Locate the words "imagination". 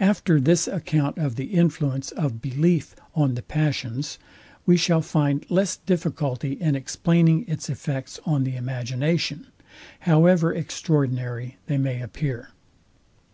8.56-9.48